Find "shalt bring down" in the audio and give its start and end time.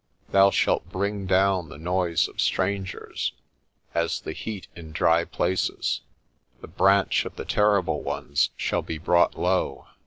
0.49-1.69